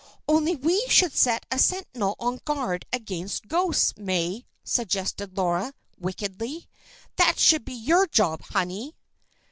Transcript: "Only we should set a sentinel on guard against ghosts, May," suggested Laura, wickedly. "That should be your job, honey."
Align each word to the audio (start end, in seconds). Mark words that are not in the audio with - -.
"Only 0.27 0.55
we 0.55 0.83
should 0.89 1.15
set 1.15 1.45
a 1.51 1.59
sentinel 1.59 2.15
on 2.19 2.39
guard 2.43 2.87
against 2.91 3.47
ghosts, 3.47 3.93
May," 3.97 4.47
suggested 4.63 5.37
Laura, 5.37 5.75
wickedly. 5.99 6.67
"That 7.17 7.37
should 7.37 7.65
be 7.65 7.75
your 7.75 8.07
job, 8.07 8.41
honey." 8.41 8.95